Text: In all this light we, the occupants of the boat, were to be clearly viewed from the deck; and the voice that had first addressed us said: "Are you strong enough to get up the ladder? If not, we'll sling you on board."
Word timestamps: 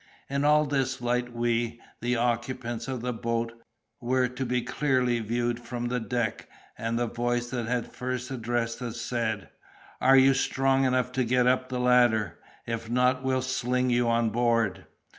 In 0.31 0.43
all 0.45 0.65
this 0.65 0.99
light 0.99 1.31
we, 1.31 1.79
the 2.01 2.15
occupants 2.15 2.87
of 2.87 3.01
the 3.01 3.13
boat, 3.13 3.53
were 4.01 4.27
to 4.27 4.47
be 4.47 4.63
clearly 4.63 5.19
viewed 5.19 5.59
from 5.59 5.89
the 5.89 5.99
deck; 5.99 6.49
and 6.75 6.97
the 6.97 7.05
voice 7.05 7.51
that 7.51 7.67
had 7.67 7.85
first 7.93 8.31
addressed 8.31 8.81
us 8.81 8.99
said: 8.99 9.49
"Are 10.01 10.17
you 10.17 10.33
strong 10.33 10.85
enough 10.85 11.11
to 11.11 11.23
get 11.23 11.45
up 11.45 11.69
the 11.69 11.79
ladder? 11.79 12.39
If 12.65 12.89
not, 12.89 13.21
we'll 13.23 13.43
sling 13.43 13.91
you 13.91 14.09
on 14.09 14.31
board." 14.31 14.85